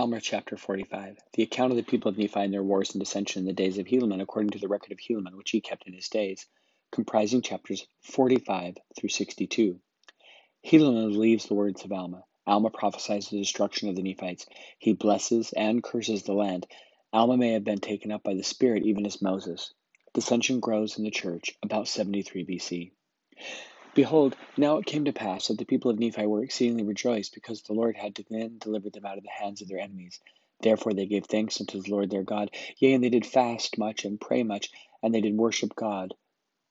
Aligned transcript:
Alma 0.00 0.18
chapter 0.18 0.56
45. 0.56 1.18
The 1.34 1.42
account 1.42 1.72
of 1.72 1.76
the 1.76 1.82
people 1.82 2.08
of 2.08 2.16
Nephi 2.16 2.40
and 2.40 2.54
their 2.54 2.62
wars 2.62 2.92
and 2.92 3.00
dissension 3.00 3.40
in 3.40 3.46
the 3.46 3.52
days 3.52 3.76
of 3.76 3.84
Helaman, 3.84 4.22
according 4.22 4.52
to 4.52 4.58
the 4.58 4.66
record 4.66 4.92
of 4.92 4.98
Helaman, 4.98 5.36
which 5.36 5.50
he 5.50 5.60
kept 5.60 5.86
in 5.86 5.92
his 5.92 6.08
days, 6.08 6.46
comprising 6.90 7.42
chapters 7.42 7.86
45 8.04 8.78
through 8.98 9.10
62. 9.10 9.78
Helaman 10.66 11.12
believes 11.12 11.44
the 11.44 11.54
words 11.54 11.84
of 11.84 11.92
Alma. 11.92 12.24
Alma 12.46 12.70
prophesies 12.70 13.28
the 13.28 13.36
destruction 13.36 13.90
of 13.90 13.94
the 13.94 14.02
Nephites. 14.02 14.46
He 14.78 14.94
blesses 14.94 15.52
and 15.52 15.82
curses 15.82 16.22
the 16.22 16.32
land. 16.32 16.66
Alma 17.12 17.36
may 17.36 17.52
have 17.52 17.64
been 17.64 17.80
taken 17.80 18.10
up 18.10 18.22
by 18.22 18.32
the 18.32 18.42
Spirit, 18.42 18.84
even 18.84 19.04
as 19.04 19.20
Moses. 19.20 19.74
Dissension 20.14 20.60
grows 20.60 20.96
in 20.96 21.04
the 21.04 21.10
church 21.10 21.58
about 21.62 21.88
73 21.88 22.46
BC. 22.46 22.92
Behold, 23.94 24.36
now 24.56 24.76
it 24.76 24.86
came 24.86 25.04
to 25.06 25.12
pass 25.12 25.48
that 25.48 25.58
the 25.58 25.64
people 25.64 25.90
of 25.90 25.98
Nephi 25.98 26.24
were 26.24 26.44
exceedingly 26.44 26.84
rejoiced, 26.84 27.34
because 27.34 27.62
the 27.62 27.72
Lord 27.72 27.96
had 27.96 28.18
again 28.18 28.56
delivered 28.58 28.92
them 28.92 29.04
out 29.04 29.18
of 29.18 29.24
the 29.24 29.30
hands 29.30 29.62
of 29.62 29.68
their 29.68 29.80
enemies. 29.80 30.20
Therefore 30.62 30.94
they 30.94 31.06
gave 31.06 31.26
thanks 31.26 31.60
unto 31.60 31.82
the 31.82 31.90
Lord 31.90 32.08
their 32.10 32.22
God. 32.22 32.50
Yea, 32.78 32.94
and 32.94 33.02
they 33.02 33.08
did 33.08 33.26
fast 33.26 33.78
much 33.78 34.04
and 34.04 34.20
pray 34.20 34.44
much, 34.44 34.70
and 35.02 35.12
they 35.12 35.20
did 35.20 35.36
worship 35.36 35.74
God 35.74 36.14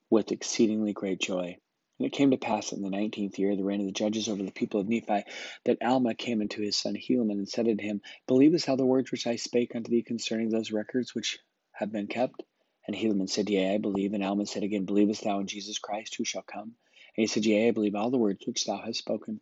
with 0.09 0.31
exceedingly 0.31 0.93
great 0.93 1.19
joy. 1.19 1.57
And 1.99 2.05
it 2.05 2.13
came 2.13 2.31
to 2.31 2.37
pass 2.37 2.71
in 2.71 2.81
the 2.81 2.89
nineteenth 2.89 3.37
year, 3.37 3.55
the 3.57 3.65
reign 3.65 3.81
of 3.81 3.87
the 3.87 3.91
judges 3.91 4.29
over 4.29 4.41
the 4.41 4.51
people 4.51 4.79
of 4.79 4.87
Nephi, 4.87 5.23
that 5.65 5.83
Alma 5.83 6.15
came 6.15 6.39
unto 6.39 6.61
his 6.61 6.77
son 6.77 6.95
Helaman, 6.95 7.31
and 7.31 7.49
said 7.49 7.67
unto 7.67 7.83
him, 7.83 8.01
Believest 8.27 8.67
thou 8.67 8.77
the 8.77 8.85
words 8.85 9.11
which 9.11 9.27
I 9.27 9.35
spake 9.35 9.75
unto 9.75 9.91
thee 9.91 10.03
concerning 10.03 10.49
those 10.49 10.71
records 10.71 11.13
which 11.13 11.39
have 11.73 11.91
been 11.91 12.07
kept? 12.07 12.43
And 12.87 12.95
Helaman 12.95 13.29
said, 13.29 13.49
Yea, 13.49 13.73
I 13.73 13.77
believe. 13.77 14.13
And 14.13 14.23
Alma 14.23 14.45
said 14.45 14.63
again, 14.63 14.85
Believest 14.85 15.25
thou 15.25 15.41
in 15.41 15.47
Jesus 15.47 15.79
Christ, 15.79 16.15
who 16.15 16.23
shall 16.23 16.43
come? 16.43 16.75
And 17.15 17.23
he 17.23 17.27
said, 17.27 17.45
Yea, 17.45 17.67
I 17.69 17.71
believe 17.71 17.95
all 17.95 18.11
the 18.11 18.17
words 18.17 18.45
which 18.45 18.65
thou 18.65 18.77
hast 18.77 18.99
spoken. 18.99 19.41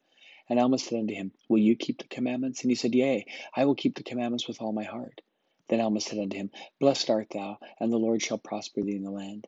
And 0.49 0.59
Alma 0.59 0.77
said 0.77 0.99
unto 0.99 1.13
him, 1.13 1.31
Will 1.49 1.59
you 1.59 1.75
keep 1.75 1.99
the 1.99 2.07
commandments? 2.07 2.61
And 2.61 2.71
he 2.71 2.75
said, 2.75 2.95
Yea, 2.95 3.25
I 3.55 3.65
will 3.65 3.75
keep 3.75 3.95
the 3.95 4.03
commandments 4.03 4.47
with 4.47 4.61
all 4.61 4.71
my 4.71 4.83
heart. 4.83 5.21
Then 5.67 5.81
Alma 5.81 5.99
said 5.99 6.19
unto 6.19 6.37
him, 6.37 6.51
Blessed 6.79 7.09
art 7.09 7.29
thou, 7.31 7.59
and 7.79 7.91
the 7.91 7.97
Lord 7.97 8.21
shall 8.21 8.37
prosper 8.37 8.81
thee 8.81 8.95
in 8.95 9.03
the 9.03 9.11
land. 9.11 9.47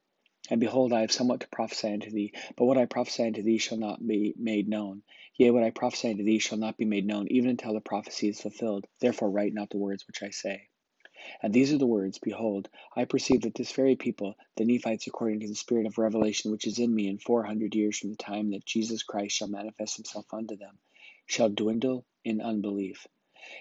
And 0.49 0.59
behold, 0.59 0.93
I 0.93 1.01
have 1.01 1.11
somewhat 1.11 1.41
to 1.41 1.47
prophesy 1.47 1.93
unto 1.93 2.09
thee, 2.09 2.33
but 2.57 2.65
what 2.65 2.77
I 2.77 2.85
prophesy 2.85 3.23
unto 3.27 3.43
thee 3.43 3.59
shall 3.59 3.77
not 3.77 4.05
be 4.05 4.33
made 4.37 4.67
known. 4.67 5.03
Yea, 5.35 5.51
what 5.51 5.63
I 5.63 5.69
prophesy 5.69 6.11
unto 6.11 6.23
thee 6.23 6.39
shall 6.39 6.57
not 6.57 6.77
be 6.77 6.85
made 6.85 7.05
known, 7.05 7.27
even 7.29 7.49
until 7.49 7.73
the 7.73 7.81
prophecy 7.81 8.29
is 8.29 8.41
fulfilled. 8.41 8.87
Therefore 8.99 9.29
write 9.29 9.53
not 9.53 9.69
the 9.69 9.77
words 9.77 10.07
which 10.07 10.23
I 10.23 10.31
say. 10.31 10.68
And 11.41 11.53
these 11.53 11.73
are 11.73 11.77
the 11.77 11.85
words 11.85 12.19
Behold, 12.19 12.69
I 12.95 13.05
perceive 13.05 13.41
that 13.41 13.55
this 13.55 13.71
very 13.71 13.95
people, 13.95 14.35
the 14.57 14.65
Nephites, 14.65 15.07
according 15.07 15.41
to 15.41 15.47
the 15.47 15.55
spirit 15.55 15.85
of 15.85 15.97
revelation 15.97 16.51
which 16.51 16.67
is 16.67 16.79
in 16.79 16.93
me, 16.93 17.07
in 17.07 17.17
four 17.17 17.43
hundred 17.43 17.75
years 17.75 17.97
from 17.97 18.09
the 18.11 18.17
time 18.17 18.51
that 18.51 18.65
Jesus 18.65 19.03
Christ 19.03 19.35
shall 19.35 19.47
manifest 19.47 19.97
himself 19.97 20.25
unto 20.33 20.57
them, 20.57 20.77
shall 21.25 21.49
dwindle 21.49 22.05
in 22.23 22.41
unbelief. 22.41 23.07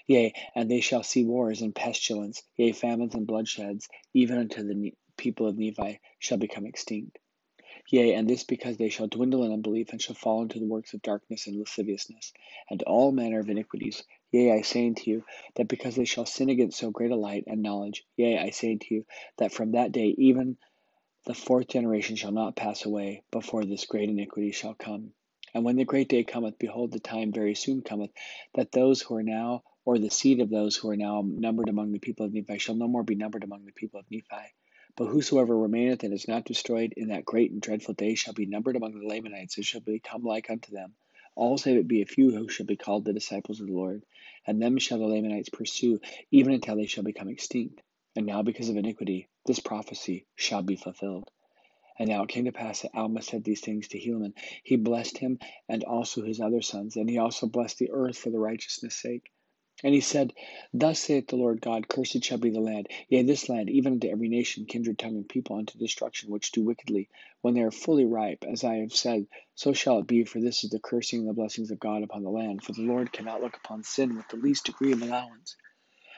Yea, 0.06 0.32
and 0.54 0.70
they 0.70 0.80
shall 0.80 1.02
see 1.02 1.24
wars 1.24 1.62
and 1.62 1.74
pestilence, 1.74 2.42
yea, 2.56 2.72
famines 2.72 3.14
and 3.14 3.26
bloodsheds, 3.26 3.86
even 4.12 4.38
unto 4.38 4.62
the 4.62 4.94
people 5.16 5.46
of 5.46 5.56
Nephi 5.58 6.00
shall 6.18 6.38
become 6.38 6.66
extinct. 6.66 7.18
Yea, 7.90 8.14
and 8.14 8.28
this 8.28 8.44
because 8.44 8.76
they 8.76 8.88
shall 8.88 9.06
dwindle 9.06 9.44
in 9.44 9.52
unbelief, 9.52 9.90
and 9.90 10.02
shall 10.02 10.14
fall 10.14 10.42
into 10.42 10.58
the 10.58 10.66
works 10.66 10.94
of 10.94 11.02
darkness 11.02 11.46
and 11.46 11.58
lasciviousness, 11.58 12.32
and 12.70 12.82
all 12.82 13.12
manner 13.12 13.38
of 13.38 13.48
iniquities, 13.48 14.02
Yea, 14.32 14.52
I 14.52 14.62
say 14.62 14.86
unto 14.86 15.10
you, 15.10 15.24
that 15.56 15.68
because 15.68 15.96
they 15.96 16.04
shall 16.04 16.26
sin 16.26 16.50
against 16.50 16.78
so 16.78 16.90
great 16.90 17.12
a 17.12 17.16
light 17.16 17.44
and 17.46 17.62
knowledge, 17.62 18.04
yea, 18.16 18.38
I 18.38 18.50
say 18.50 18.72
unto 18.72 18.94
you, 18.94 19.06
that 19.38 19.52
from 19.52 19.72
that 19.72 19.92
day 19.92 20.14
even 20.18 20.56
the 21.26 21.34
fourth 21.34 21.68
generation 21.68 22.16
shall 22.16 22.32
not 22.32 22.56
pass 22.56 22.86
away 22.86 23.22
before 23.32 23.64
this 23.64 23.86
great 23.86 24.10
iniquity 24.10 24.52
shall 24.52 24.74
come. 24.74 25.12
And 25.54 25.64
when 25.64 25.76
the 25.76 25.86
great 25.86 26.08
day 26.08 26.24
cometh, 26.24 26.58
behold, 26.58 26.92
the 26.92 27.00
time 27.00 27.32
very 27.32 27.54
soon 27.54 27.82
cometh, 27.82 28.10
that 28.56 28.72
those 28.72 29.02
who 29.02 29.16
are 29.16 29.24
now, 29.24 29.64
or 29.84 29.98
the 30.00 30.10
seed 30.10 30.40
of 30.40 30.50
those 30.50 30.76
who 30.76 30.90
are 30.90 30.96
now 30.96 31.22
numbered 31.26 31.68
among 31.70 31.92
the 31.92 32.00
people 32.00 32.26
of 32.26 32.34
Nephi, 32.34 32.58
shall 32.58 32.76
no 32.76 32.88
more 32.88 33.04
be 33.04 33.16
numbered 33.16 33.44
among 33.44 33.66
the 33.66 33.72
people 33.72 34.00
of 34.00 34.06
Nephi. 34.10 34.54
But 34.96 35.08
whosoever 35.08 35.56
remaineth 35.58 36.04
and 36.04 36.14
is 36.14 36.28
not 36.28 36.46
destroyed 36.46 36.94
in 36.96 37.08
that 37.10 37.26
great 37.26 37.52
and 37.52 37.62
dreadful 37.62 37.94
day 37.94 38.16
shall 38.16 38.34
be 38.34 38.46
numbered 38.46 38.76
among 38.76 38.98
the 38.98 39.06
Lamanites, 39.06 39.58
and 39.58 39.66
shall 39.66 39.82
become 39.82 40.24
like 40.24 40.50
unto 40.50 40.72
them. 40.72 40.94
All 41.38 41.56
save 41.56 41.76
it 41.76 41.86
be 41.86 42.02
a 42.02 42.06
few 42.06 42.32
who 42.32 42.48
shall 42.48 42.66
be 42.66 42.74
called 42.74 43.04
the 43.04 43.12
disciples 43.12 43.60
of 43.60 43.68
the 43.68 43.72
Lord 43.72 44.04
and 44.44 44.60
them 44.60 44.76
shall 44.76 44.98
the 44.98 45.06
Lamanites 45.06 45.48
pursue, 45.48 46.00
even 46.32 46.52
until 46.52 46.74
they 46.74 46.86
shall 46.86 47.04
become 47.04 47.28
extinct. 47.28 47.80
And 48.16 48.26
now, 48.26 48.42
because 48.42 48.68
of 48.68 48.76
iniquity, 48.76 49.28
this 49.46 49.60
prophecy 49.60 50.26
shall 50.34 50.62
be 50.62 50.74
fulfilled. 50.74 51.30
And 51.96 52.08
now 52.08 52.24
it 52.24 52.28
came 52.28 52.46
to 52.46 52.52
pass 52.52 52.82
that 52.82 52.92
Alma 52.92 53.22
said 53.22 53.44
these 53.44 53.60
things 53.60 53.86
to 53.88 54.00
Helaman. 54.00 54.32
He 54.64 54.74
blessed 54.74 55.18
him 55.18 55.38
and 55.68 55.84
also 55.84 56.22
his 56.22 56.40
other 56.40 56.60
sons, 56.60 56.96
and 56.96 57.08
he 57.08 57.18
also 57.18 57.46
blessed 57.46 57.78
the 57.78 57.92
earth 57.92 58.18
for 58.18 58.30
the 58.30 58.40
righteousness' 58.40 58.96
sake. 58.96 59.30
And 59.84 59.94
he 59.94 60.00
said, 60.00 60.34
Thus 60.74 60.98
saith 60.98 61.28
the 61.28 61.36
Lord 61.36 61.60
God, 61.60 61.86
Cursed 61.86 62.24
shall 62.24 62.38
be 62.38 62.50
the 62.50 62.58
land, 62.58 62.88
yea, 63.08 63.22
this 63.22 63.48
land, 63.48 63.70
even 63.70 63.92
unto 63.92 64.08
every 64.08 64.28
nation, 64.28 64.66
kindred, 64.66 64.98
tongue, 64.98 65.16
and 65.16 65.28
people, 65.28 65.56
unto 65.56 65.78
destruction, 65.78 66.30
which 66.32 66.50
do 66.50 66.64
wickedly. 66.64 67.08
When 67.42 67.54
they 67.54 67.62
are 67.62 67.70
fully 67.70 68.04
ripe, 68.04 68.44
as 68.44 68.64
I 68.64 68.78
have 68.78 68.92
said, 68.92 69.28
so 69.54 69.72
shall 69.72 70.00
it 70.00 70.08
be, 70.08 70.24
for 70.24 70.40
this 70.40 70.64
is 70.64 70.70
the 70.70 70.80
cursing 70.80 71.20
and 71.20 71.28
the 71.28 71.32
blessings 71.32 71.70
of 71.70 71.78
God 71.78 72.02
upon 72.02 72.24
the 72.24 72.30
land. 72.30 72.64
For 72.64 72.72
the 72.72 72.86
Lord 72.86 73.12
cannot 73.12 73.40
look 73.40 73.56
upon 73.56 73.84
sin 73.84 74.16
with 74.16 74.26
the 74.28 74.36
least 74.36 74.66
degree 74.66 74.92
of 74.92 75.02
allowance. 75.02 75.54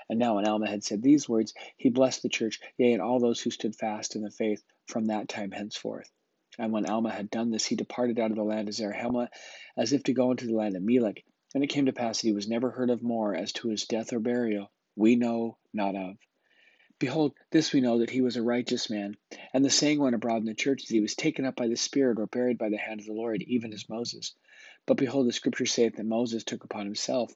And 0.08 0.18
now, 0.18 0.36
when 0.36 0.46
Alma 0.48 0.68
had 0.68 0.82
said 0.82 1.02
these 1.02 1.28
words, 1.28 1.52
he 1.76 1.90
blessed 1.90 2.22
the 2.22 2.30
church, 2.30 2.60
yea, 2.78 2.94
and 2.94 3.02
all 3.02 3.20
those 3.20 3.40
who 3.40 3.50
stood 3.50 3.76
fast 3.76 4.16
in 4.16 4.22
the 4.22 4.30
faith 4.30 4.62
from 4.86 5.06
that 5.06 5.28
time 5.28 5.50
henceforth. 5.50 6.10
And 6.58 6.72
when 6.72 6.86
Alma 6.86 7.10
had 7.10 7.30
done 7.30 7.50
this, 7.50 7.66
he 7.66 7.76
departed 7.76 8.18
out 8.18 8.30
of 8.30 8.36
the 8.36 8.42
land 8.42 8.68
of 8.68 8.74
Zarahemla, 8.74 9.28
as 9.76 9.92
if 9.92 10.02
to 10.04 10.14
go 10.14 10.30
into 10.30 10.46
the 10.46 10.54
land 10.54 10.76
of 10.76 10.82
Melek. 10.82 11.24
And 11.54 11.64
it 11.64 11.68
came 11.68 11.86
to 11.86 11.92
pass 11.92 12.20
that 12.20 12.26
he 12.28 12.32
was 12.32 12.48
never 12.48 12.70
heard 12.70 12.90
of 12.90 13.02
more 13.02 13.34
as 13.34 13.52
to 13.54 13.68
his 13.68 13.86
death 13.86 14.12
or 14.12 14.20
burial, 14.20 14.70
we 14.94 15.16
know 15.16 15.58
not 15.72 15.96
of. 15.96 16.16
Behold, 17.00 17.34
this 17.50 17.72
we 17.72 17.80
know 17.80 17.98
that 17.98 18.10
he 18.10 18.20
was 18.20 18.36
a 18.36 18.42
righteous 18.42 18.90
man. 18.90 19.16
And 19.54 19.64
the 19.64 19.70
saying 19.70 19.98
went 19.98 20.14
abroad 20.14 20.36
in 20.36 20.44
the 20.44 20.54
church 20.54 20.84
that 20.86 20.94
he 20.94 21.00
was 21.00 21.14
taken 21.14 21.46
up 21.46 21.56
by 21.56 21.66
the 21.66 21.76
Spirit 21.76 22.18
or 22.18 22.26
buried 22.26 22.58
by 22.58 22.68
the 22.68 22.76
hand 22.76 23.00
of 23.00 23.06
the 23.06 23.14
Lord, 23.14 23.42
even 23.42 23.72
as 23.72 23.88
Moses. 23.88 24.34
But 24.86 24.98
behold, 24.98 25.26
the 25.26 25.32
scripture 25.32 25.66
saith 25.66 25.96
that 25.96 26.04
Moses 26.04 26.44
took 26.44 26.62
upon 26.62 26.84
himself. 26.84 27.32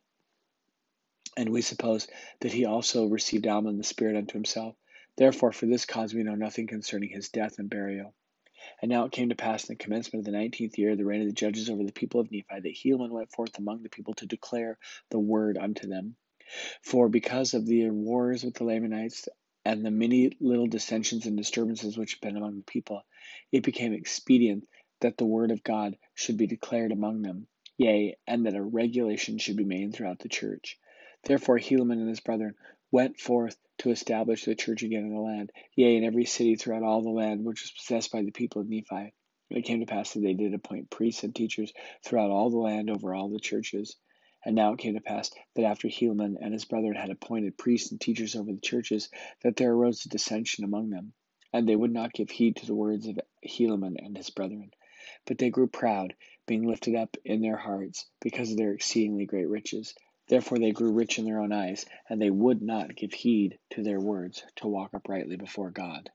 And 1.36 1.48
we 1.48 1.62
suppose 1.62 2.06
that 2.40 2.52
he 2.52 2.66
also 2.66 3.06
received 3.06 3.46
Alma 3.46 3.70
and 3.70 3.80
the 3.80 3.84
Spirit 3.84 4.16
unto 4.16 4.34
himself. 4.34 4.76
Therefore, 5.16 5.52
for 5.52 5.66
this 5.66 5.86
cause 5.86 6.12
we 6.12 6.22
know 6.22 6.34
nothing 6.34 6.66
concerning 6.66 7.08
his 7.08 7.30
death 7.30 7.58
and 7.58 7.70
burial. 7.70 8.14
And 8.80 8.90
now 8.90 9.04
it 9.04 9.12
came 9.12 9.28
to 9.28 9.34
pass 9.34 9.68
in 9.68 9.74
the 9.74 9.82
commencement 9.82 10.20
of 10.20 10.32
the 10.32 10.38
nineteenth 10.38 10.78
year, 10.78 10.96
the 10.96 11.04
reign 11.04 11.20
of 11.20 11.26
the 11.26 11.32
judges 11.32 11.70
over 11.70 11.84
the 11.84 11.92
people 11.92 12.20
of 12.20 12.30
Nephi, 12.30 12.60
that 12.60 12.76
Helaman 12.76 13.10
went 13.10 13.32
forth 13.32 13.58
among 13.58 13.82
the 13.82 13.88
people 13.88 14.14
to 14.14 14.26
declare 14.26 14.78
the 15.10 15.18
word 15.18 15.58
unto 15.58 15.86
them. 15.86 16.16
For 16.82 17.08
because 17.08 17.54
of 17.54 17.66
the 17.66 17.90
wars 17.90 18.44
with 18.44 18.54
the 18.54 18.64
Lamanites 18.64 19.28
and 19.64 19.84
the 19.84 19.90
many 19.90 20.32
little 20.40 20.66
dissensions 20.66 21.26
and 21.26 21.36
disturbances 21.36 21.96
which 21.96 22.12
had 22.12 22.20
been 22.20 22.36
among 22.36 22.56
the 22.56 22.64
people, 22.64 23.02
it 23.50 23.62
became 23.62 23.92
expedient 23.92 24.68
that 25.00 25.16
the 25.16 25.24
word 25.24 25.50
of 25.50 25.64
God 25.64 25.96
should 26.14 26.36
be 26.36 26.46
declared 26.46 26.92
among 26.92 27.22
them, 27.22 27.46
yea, 27.76 28.16
and 28.26 28.46
that 28.46 28.54
a 28.54 28.62
regulation 28.62 29.38
should 29.38 29.56
be 29.56 29.64
made 29.64 29.94
throughout 29.94 30.18
the 30.18 30.28
church. 30.28 30.78
Therefore 31.24 31.58
Helaman 31.58 31.92
and 31.92 32.08
his 32.08 32.20
brethren 32.20 32.54
went 32.94 33.18
forth 33.18 33.56
to 33.76 33.90
establish 33.90 34.44
the 34.44 34.54
church 34.54 34.84
again 34.84 35.02
in 35.02 35.12
the 35.12 35.20
land, 35.20 35.50
yea, 35.74 35.96
in 35.96 36.04
every 36.04 36.24
city 36.24 36.54
throughout 36.54 36.84
all 36.84 37.02
the 37.02 37.10
land 37.10 37.44
which 37.44 37.62
was 37.62 37.72
possessed 37.72 38.12
by 38.12 38.22
the 38.22 38.30
people 38.30 38.62
of 38.62 38.68
Nephi. 38.68 39.12
It 39.50 39.64
came 39.64 39.80
to 39.80 39.86
pass 39.86 40.12
that 40.12 40.20
they 40.20 40.34
did 40.34 40.54
appoint 40.54 40.90
priests 40.90 41.24
and 41.24 41.34
teachers 41.34 41.72
throughout 42.04 42.30
all 42.30 42.50
the 42.50 42.58
land 42.58 42.90
over 42.90 43.12
all 43.12 43.30
the 43.30 43.40
churches. 43.40 43.96
And 44.44 44.54
now 44.54 44.74
it 44.74 44.78
came 44.78 44.94
to 44.94 45.00
pass 45.00 45.32
that 45.56 45.64
after 45.64 45.88
Helaman 45.88 46.36
and 46.40 46.52
his 46.52 46.66
brethren 46.66 46.94
had 46.94 47.10
appointed 47.10 47.58
priests 47.58 47.90
and 47.90 48.00
teachers 48.00 48.36
over 48.36 48.52
the 48.52 48.60
churches, 48.60 49.08
that 49.42 49.56
there 49.56 49.72
arose 49.72 50.06
a 50.06 50.08
dissension 50.08 50.62
among 50.62 50.90
them. 50.90 51.14
And 51.52 51.68
they 51.68 51.74
would 51.74 51.92
not 51.92 52.12
give 52.12 52.30
heed 52.30 52.54
to 52.58 52.66
the 52.66 52.76
words 52.76 53.08
of 53.08 53.18
Helaman 53.44 53.96
and 53.98 54.16
his 54.16 54.30
brethren. 54.30 54.70
But 55.26 55.38
they 55.38 55.50
grew 55.50 55.66
proud, 55.66 56.14
being 56.46 56.62
lifted 56.62 56.94
up 56.94 57.16
in 57.24 57.42
their 57.42 57.56
hearts, 57.56 58.06
because 58.20 58.52
of 58.52 58.56
their 58.56 58.72
exceedingly 58.72 59.26
great 59.26 59.48
riches. 59.48 59.94
Therefore 60.28 60.58
they 60.58 60.72
grew 60.72 60.90
rich 60.90 61.18
in 61.18 61.26
their 61.26 61.40
own 61.40 61.52
eyes, 61.52 61.84
and 62.08 62.20
they 62.20 62.30
would 62.30 62.62
not 62.62 62.96
give 62.96 63.12
heed 63.12 63.58
to 63.70 63.82
their 63.82 64.00
words 64.00 64.42
to 64.56 64.68
walk 64.68 64.94
uprightly 64.94 65.36
before 65.36 65.70
God. 65.70 66.10